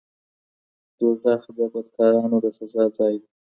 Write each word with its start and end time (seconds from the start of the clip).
دوزخ 0.99 1.41
د 1.57 1.59
بدکارانو 1.73 2.37
د 2.43 2.45
سزا 2.57 2.83
ځای 2.97 3.15
دی. 3.21 3.27